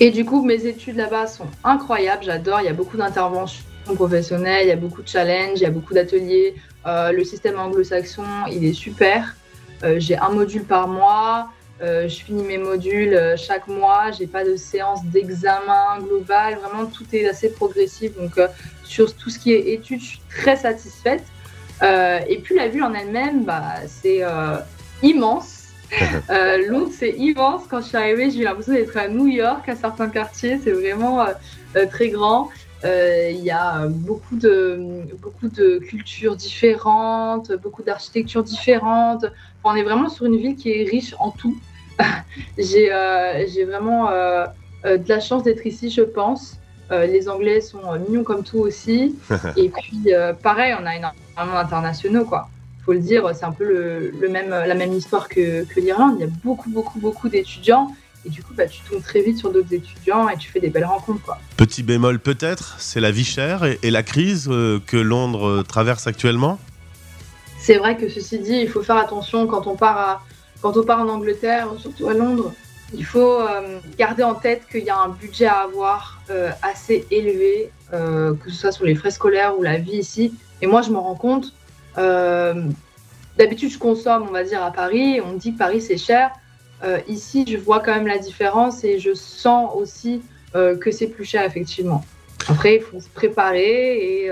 Et 0.00 0.10
du 0.10 0.24
coup, 0.24 0.44
mes 0.44 0.66
études 0.66 0.96
là-bas 0.96 1.26
sont 1.26 1.46
incroyables, 1.64 2.22
j'adore, 2.22 2.60
il 2.60 2.66
y 2.66 2.68
a 2.68 2.74
beaucoup 2.74 2.96
d'interventions 2.96 3.64
professionnelles, 3.94 4.66
il 4.66 4.68
y 4.68 4.72
a 4.72 4.76
beaucoup 4.76 5.02
de 5.02 5.08
challenges, 5.08 5.56
il 5.56 5.62
y 5.62 5.66
a 5.66 5.70
beaucoup 5.70 5.94
d'ateliers. 5.94 6.54
Euh, 6.86 7.10
le 7.12 7.24
système 7.24 7.58
anglo-saxon, 7.58 8.22
il 8.52 8.64
est 8.64 8.74
super. 8.74 9.34
Euh, 9.82 9.98
j'ai 9.98 10.16
un 10.16 10.30
module 10.30 10.64
par 10.64 10.88
mois. 10.88 11.48
Euh, 11.80 12.08
je 12.08 12.24
finis 12.24 12.42
mes 12.42 12.58
modules 12.58 13.14
euh, 13.14 13.36
chaque 13.36 13.68
mois, 13.68 14.10
j'ai 14.10 14.26
pas 14.26 14.44
de 14.44 14.56
séance 14.56 15.04
d'examen 15.04 16.00
global, 16.00 16.58
vraiment 16.58 16.86
tout 16.86 17.04
est 17.12 17.28
assez 17.28 17.50
progressif. 17.50 18.16
Donc 18.16 18.36
euh, 18.36 18.48
sur 18.82 19.14
tout 19.14 19.30
ce 19.30 19.38
qui 19.38 19.52
est 19.52 19.74
études, 19.74 20.00
je 20.00 20.06
suis 20.06 20.20
très 20.28 20.56
satisfaite. 20.56 21.22
Euh, 21.82 22.18
et 22.28 22.38
puis 22.38 22.56
la 22.56 22.66
ville 22.66 22.82
en 22.82 22.94
elle-même, 22.94 23.44
bah, 23.44 23.74
c'est 23.86 24.22
immense. 25.02 25.66
Londres, 26.68 26.90
c'est 26.92 27.14
immense. 27.16 27.62
Quand 27.70 27.80
je 27.80 27.86
suis 27.86 27.96
arrivée, 27.96 28.30
j'ai 28.30 28.40
eu 28.40 28.44
l'impression 28.44 28.72
d'être 28.72 28.96
à 28.96 29.08
New 29.08 29.28
York, 29.28 29.68
à 29.68 29.76
certains 29.76 30.08
quartiers. 30.08 30.58
C'est 30.62 30.72
vraiment 30.72 31.24
très 31.90 32.08
grand. 32.08 32.50
Il 32.84 33.40
y 33.42 33.50
a 33.50 33.86
beaucoup 33.86 34.36
de, 34.36 35.04
beaucoup 35.22 35.48
de 35.48 35.78
cultures 35.78 36.34
différentes, 36.34 37.52
beaucoup 37.52 37.84
d'architectures 37.84 38.42
différentes. 38.42 39.24
On 39.68 39.76
est 39.76 39.82
vraiment 39.82 40.08
sur 40.08 40.26
une 40.26 40.36
ville 40.36 40.56
qui 40.56 40.70
est 40.70 40.84
riche 40.88 41.14
en 41.18 41.30
tout. 41.30 41.58
j'ai 42.58 42.90
j'ai 43.52 43.64
vraiment 43.64 44.10
de 44.10 45.08
la 45.08 45.20
chance 45.20 45.42
d'être 45.42 45.66
ici, 45.66 45.90
je 45.90 46.02
pense. 46.02 46.58
les 46.90 47.28
Anglais 47.28 47.60
sont 47.60 47.80
mignons 48.08 48.24
comme 48.24 48.44
tout 48.44 48.58
aussi. 48.58 49.16
Et 49.56 49.68
puis, 49.68 50.12
pareil, 50.42 50.74
on 50.80 50.86
a 50.86 50.96
énormément 50.96 51.60
d'internationaux, 51.60 52.24
quoi 52.24 52.48
faut 52.88 52.94
le 52.94 53.00
dire, 53.00 53.30
c'est 53.34 53.44
un 53.44 53.52
peu 53.52 54.10
le, 54.18 54.28
même, 54.30 54.48
la 54.48 54.74
même 54.74 54.94
histoire 54.94 55.28
que, 55.28 55.64
que 55.64 55.78
l'Irlande. 55.78 56.14
Il 56.18 56.20
y 56.22 56.24
a 56.24 56.32
beaucoup, 56.42 56.70
beaucoup, 56.70 56.98
beaucoup 56.98 57.28
d'étudiants. 57.28 57.94
Et 58.24 58.30
du 58.30 58.42
coup, 58.42 58.54
bah, 58.56 58.66
tu 58.66 58.80
tombes 58.82 59.02
très 59.02 59.20
vite 59.20 59.38
sur 59.38 59.52
d'autres 59.52 59.72
étudiants 59.72 60.28
et 60.28 60.36
tu 60.36 60.50
fais 60.50 60.60
des 60.60 60.70
belles 60.70 60.86
rencontres. 60.86 61.22
Quoi. 61.22 61.38
Petit 61.56 61.82
bémol 61.82 62.18
peut-être, 62.18 62.76
c'est 62.78 63.00
la 63.00 63.10
vie 63.10 63.24
chère 63.24 63.64
et, 63.64 63.90
la 63.90 64.02
crise 64.02 64.48
euh, 64.50 64.80
que 64.86 64.96
Londres 64.96 65.46
euh, 65.46 65.62
traverse 65.62 66.06
actuellement? 66.06 66.58
C'est 67.60 67.76
vrai 67.76 67.96
que 67.96 68.08
ceci 68.08 68.38
dit, 68.38 68.56
il 68.56 68.68
faut 68.68 68.82
faire 68.82 68.96
attention 68.96 69.46
quand 69.46 69.66
on 69.66 69.76
part, 69.76 69.98
à, 69.98 70.22
quand 70.62 70.76
on 70.76 70.84
part 70.84 71.00
en 71.00 71.08
Angleterre, 71.08 71.68
surtout 71.78 72.08
à 72.08 72.14
Londres. 72.14 72.52
Il 72.94 73.04
faut 73.04 73.40
euh, 73.40 73.80
garder 73.98 74.22
en 74.22 74.34
tête 74.34 74.62
qu'il 74.70 74.84
y 74.84 74.90
a 74.90 74.96
un 74.96 75.08
budget 75.08 75.46
à 75.46 75.58
avoir 75.58 76.22
assez 76.62 77.06
élevé, 77.10 77.70
que 77.90 78.50
ce 78.50 78.56
soit 78.56 78.72
sur 78.72 78.84
les 78.84 78.94
frais 78.94 79.10
scolaires 79.10 79.58
ou 79.58 79.62
la 79.62 79.76
vie 79.76 79.98
ici. 79.98 80.32
Et 80.62 80.66
moi, 80.66 80.82
je 80.82 80.90
me 80.90 80.98
rends 80.98 81.14
compte, 81.14 81.52
euh, 81.98 82.54
d'habitude, 83.36 83.70
je 83.70 83.78
consomme, 83.78 84.26
on 84.28 84.32
va 84.32 84.44
dire, 84.44 84.62
à 84.62 84.72
Paris. 84.72 85.20
On 85.20 85.34
dit 85.34 85.52
que 85.52 85.58
Paris, 85.58 85.80
c'est 85.80 85.98
cher. 85.98 86.30
Euh, 86.84 86.98
ici, 87.08 87.44
je 87.48 87.56
vois 87.56 87.80
quand 87.80 87.94
même 87.94 88.06
la 88.06 88.18
différence 88.18 88.84
et 88.84 88.98
je 88.98 89.14
sens 89.14 89.70
aussi 89.74 90.22
euh, 90.54 90.76
que 90.76 90.90
c'est 90.90 91.08
plus 91.08 91.24
cher, 91.24 91.44
effectivement. 91.44 92.04
Après, 92.48 92.76
il 92.76 92.82
faut 92.82 93.00
se 93.00 93.08
préparer 93.08 94.24
et, 94.24 94.30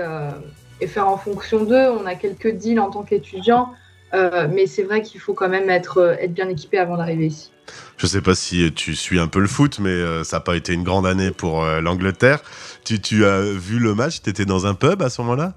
et 0.81 0.87
faire 0.87 1.07
en 1.07 1.17
fonction 1.17 1.63
d'eux. 1.63 1.89
On 1.89 2.05
a 2.05 2.15
quelques 2.15 2.51
deals 2.51 2.79
en 2.79 2.89
tant 2.89 3.03
qu'étudiant, 3.03 3.73
mais 4.13 4.67
c'est 4.67 4.83
vrai 4.83 5.01
qu'il 5.01 5.19
faut 5.19 5.33
quand 5.33 5.49
même 5.49 5.69
être, 5.69 6.17
être 6.19 6.33
bien 6.33 6.49
équipé 6.49 6.77
avant 6.77 6.97
d'arriver 6.97 7.27
ici. 7.27 7.51
Je 7.97 8.05
ne 8.05 8.09
sais 8.09 8.21
pas 8.21 8.35
si 8.35 8.71
tu 8.73 8.95
suis 8.95 9.19
un 9.19 9.27
peu 9.27 9.39
le 9.39 9.47
foot, 9.47 9.79
mais 9.79 10.23
ça 10.23 10.37
n'a 10.37 10.41
pas 10.41 10.55
été 10.55 10.73
une 10.73 10.83
grande 10.83 11.05
année 11.05 11.31
pour 11.31 11.65
l'Angleterre. 11.65 12.41
Tu, 12.85 13.01
tu, 13.01 13.25
as 13.25 13.41
vu 13.41 13.79
le 13.79 13.93
match? 13.93 14.21
Tu 14.21 14.29
étais 14.29 14.45
dans 14.45 14.65
un 14.65 14.73
pub 14.73 15.01
à 15.01 15.09
ce 15.09 15.21
moment-là? 15.21 15.53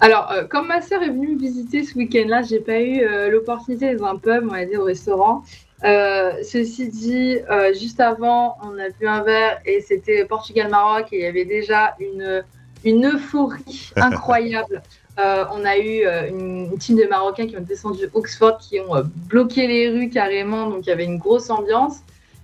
Alors, 0.00 0.30
euh, 0.32 0.44
comme 0.44 0.68
ma 0.68 0.80
sœur 0.80 1.02
est 1.02 1.08
venue 1.08 1.34
me 1.34 1.38
visiter 1.38 1.84
ce 1.84 1.96
week-end-là, 1.96 2.42
j'ai 2.42 2.60
pas 2.60 2.80
eu 2.80 3.02
euh, 3.02 3.30
l'opportunité 3.30 3.94
dans 3.94 4.06
un 4.06 4.16
pub, 4.16 4.44
on 4.44 4.52
va 4.52 4.64
dire 4.64 4.80
au 4.80 4.84
restaurant. 4.84 5.42
Euh, 5.84 6.32
ceci 6.42 6.88
dit, 6.88 7.38
juste 7.78 8.00
avant, 8.00 8.58
on 8.62 8.78
a 8.78 8.90
bu 8.90 9.06
un 9.06 9.22
verre 9.22 9.60
et 9.64 9.80
c'était 9.80 10.24
Portugal-Maroc 10.26 11.08
et 11.12 11.18
il 11.18 11.22
y 11.22 11.26
avait 11.26 11.46
déjà 11.46 11.94
une, 11.98 12.44
une 12.84 13.06
euphorie 13.06 13.90
incroyable. 13.96 14.82
on 15.18 15.64
a 15.64 15.78
eu 15.78 16.06
une, 16.28 16.78
team 16.78 16.96
de 16.96 17.06
Marocains 17.08 17.46
qui 17.46 17.56
ont 17.56 17.62
descendu 17.62 18.08
Oxford, 18.14 18.58
qui 18.58 18.80
ont 18.80 19.02
bloqué 19.28 19.66
les 19.66 19.90
rues 19.90 20.10
carrément, 20.10 20.68
donc 20.68 20.86
il 20.86 20.88
y 20.88 20.92
avait 20.92 21.04
une 21.04 21.18
grosse 21.18 21.50
ambiance. 21.50 21.98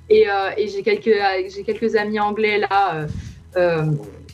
Et, 0.09 0.27
et 0.57 0.69
j'ai 0.69 0.83
quelques, 0.83 1.17
quelques 1.65 1.97
amis 1.97 2.21
anglais 2.21 2.59
là 2.59 3.07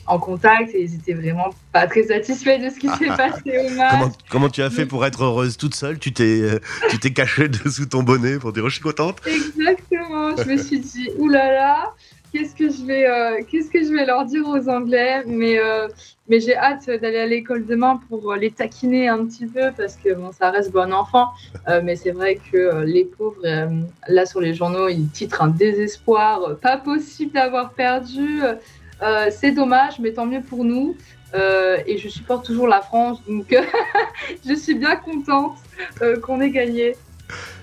en 0.05 0.19
contact 0.19 0.73
et 0.75 0.81
ils 0.81 0.95
étaient 0.95 1.13
vraiment 1.13 1.49
pas 1.71 1.87
très 1.87 2.03
satisfaits 2.03 2.59
de 2.59 2.69
ce 2.69 2.79
qui 2.79 2.87
s'est 2.89 3.07
passé 3.17 3.57
au 3.59 3.69
match. 3.75 3.91
Comment, 3.91 4.11
comment, 4.29 4.49
tu 4.49 4.61
as 4.61 4.69
fait 4.69 4.85
pour 4.85 5.05
être 5.05 5.23
heureuse 5.23 5.57
toute 5.57 5.75
seule? 5.75 5.99
Tu 5.99 6.11
t'es 6.11 6.41
euh, 6.41 6.59
tu 6.89 6.99
t'es 6.99 7.11
cachée 7.11 7.47
dessous 7.65 7.85
ton 7.85 8.03
bonnet 8.03 8.37
pour 8.37 8.51
dire 8.53 8.63
oh, 8.65 8.69
je 8.69 8.75
suis 8.75 8.83
contente 8.83 9.21
Exactement. 9.25 10.35
Je 10.37 10.43
me 10.43 10.57
suis 10.57 10.79
dit 10.79 11.09
oulala, 11.17 11.45
là 11.45 11.53
là, 11.53 11.93
qu'est-ce 12.33 12.55
que 12.55 12.69
je 12.69 12.83
vais 12.83 13.07
euh, 13.07 13.43
qu'est-ce 13.49 13.69
que 13.69 13.83
je 13.83 13.93
vais 13.93 14.05
leur 14.05 14.25
dire 14.25 14.47
aux 14.47 14.67
Anglais? 14.67 15.23
Mais 15.25 15.59
euh, 15.59 15.87
mais 16.27 16.39
j'ai 16.39 16.57
hâte 16.57 16.87
d'aller 16.87 17.19
à 17.19 17.27
l'école 17.27 17.65
demain 17.65 17.99
pour 18.09 18.33
les 18.33 18.51
taquiner 18.51 19.07
un 19.07 19.25
petit 19.25 19.45
peu 19.45 19.71
parce 19.77 19.95
que 19.95 20.13
bon 20.13 20.31
ça 20.31 20.49
reste 20.49 20.71
bon 20.71 20.91
enfant. 20.91 21.27
mais 21.83 21.95
c'est 21.95 22.11
vrai 22.11 22.39
que 22.51 22.83
les 22.83 23.05
pauvres 23.05 23.45
là 24.07 24.25
sur 24.25 24.41
les 24.41 24.53
journaux 24.53 24.87
ils 24.87 25.09
titrent 25.09 25.43
un 25.43 25.49
désespoir, 25.49 26.57
pas 26.61 26.77
possible 26.77 27.33
d'avoir 27.33 27.73
perdu. 27.73 28.41
Euh, 29.03 29.29
c'est 29.31 29.51
dommage, 29.51 29.99
mais 29.99 30.11
tant 30.13 30.25
mieux 30.25 30.41
pour 30.41 30.63
nous. 30.63 30.95
Euh, 31.33 31.77
et 31.87 31.97
je 31.97 32.09
supporte 32.09 32.45
toujours 32.45 32.67
la 32.67 32.81
France, 32.81 33.19
donc 33.27 33.53
je 34.47 34.53
suis 34.53 34.75
bien 34.75 34.95
contente 34.95 35.57
euh, 36.01 36.19
qu'on 36.19 36.39
ait 36.41 36.51
gagné. 36.51 36.95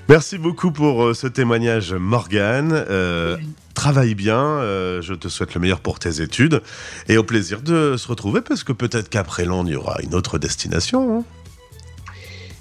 Merci 0.09 0.39
beaucoup 0.39 0.73
pour 0.73 1.15
ce 1.15 1.29
témoignage, 1.29 1.93
Morgane. 1.95 2.85
Travaille 3.81 4.15
bien, 4.15 4.61
je 5.01 5.15
te 5.15 5.29
souhaite 5.29 5.55
le 5.55 5.61
meilleur 5.61 5.81
pour 5.81 5.99
tes 5.99 6.21
études 6.21 6.61
et 7.09 7.17
au 7.17 7.23
plaisir 7.25 7.63
de 7.63 7.97
se 7.97 8.09
retrouver 8.09 8.43
parce 8.43 8.63
que 8.63 8.73
peut-être 8.73 9.09
qu'après 9.09 9.47
Londres, 9.47 9.71
il 9.71 9.73
y 9.73 9.77
aura 9.77 9.97
une 10.03 10.15
autre 10.15 10.37
destination. 10.39 11.19
Hein. 11.19 11.25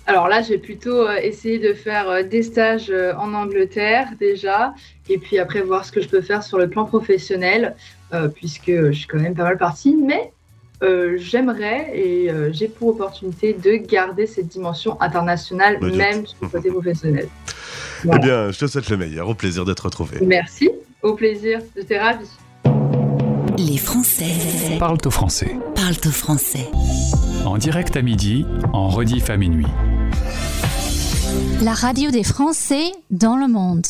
Alors 0.08 0.30
là, 0.30 0.42
j'ai 0.42 0.58
plutôt 0.58 1.10
essayé 1.12 1.60
de 1.60 1.74
faire 1.74 2.24
des 2.24 2.42
stages 2.42 2.94
en 3.18 3.34
Angleterre 3.34 4.08
déjà, 4.18 4.74
et 5.10 5.18
puis 5.18 5.40
après 5.40 5.62
voir 5.62 5.84
ce 5.84 5.92
que 5.92 6.02
je 6.02 6.08
peux 6.08 6.22
faire 6.22 6.42
sur 6.42 6.58
le 6.58 6.70
plan 6.70 6.86
professionnel. 6.86 7.76
Euh, 8.12 8.28
puisque 8.28 8.72
je 8.72 8.92
suis 8.92 9.06
quand 9.06 9.20
même 9.20 9.36
pas 9.36 9.44
mal 9.44 9.58
partie, 9.58 9.96
mais 9.96 10.32
euh, 10.82 11.16
j'aimerais 11.18 11.92
et 11.94 12.32
euh, 12.32 12.52
j'ai 12.52 12.68
pour 12.68 12.90
opportunité 12.90 13.54
de 13.54 13.74
garder 13.76 14.26
cette 14.26 14.48
dimension 14.48 15.00
internationale, 15.00 15.80
même 15.80 16.26
sur 16.26 16.38
le 16.42 16.48
côté 16.48 16.70
professionnel. 16.70 17.28
Eh 18.06 18.18
bien, 18.20 18.50
je 18.50 18.58
te 18.58 18.66
souhaite 18.66 18.90
le 18.90 18.96
meilleur, 18.96 19.28
au 19.28 19.34
plaisir 19.34 19.66
d'être 19.66 19.82
retrouvé. 19.82 20.20
Merci, 20.22 20.70
au 21.02 21.14
plaisir, 21.14 21.62
j'étais 21.76 22.00
ravie. 22.00 22.30
Les 23.58 23.78
Français 23.78 24.78
parlent 24.80 24.98
au 25.06 25.12
français. 25.12 25.58
Parlent 25.76 25.96
au 26.06 26.12
français. 26.12 26.70
En 27.46 27.58
direct 27.58 27.96
à 27.98 28.02
midi, 28.02 28.46
en 28.74 28.90
rediff 28.90 29.30
à 29.30 29.38
minuit. 29.38 29.68
La 31.62 31.74
radio 31.74 32.10
des 32.10 32.24
Français 32.24 32.92
dans 33.12 33.36
le 33.36 33.48
monde. 33.48 33.86